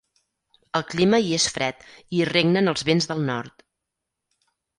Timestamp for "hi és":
1.25-1.45